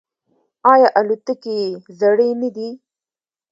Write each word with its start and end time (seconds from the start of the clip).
آیا 0.73 0.87
الوتکې 0.99 1.53
یې 1.61 1.67
زړې 1.99 2.29
نه 2.41 2.49
دي؟ 2.55 2.69